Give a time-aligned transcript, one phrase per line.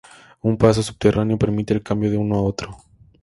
[0.41, 2.75] Un paso subterráneo permite el cambio de uno a otro.